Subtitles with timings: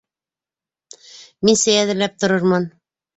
[1.49, 2.67] Мин сәй әҙерләп торормон.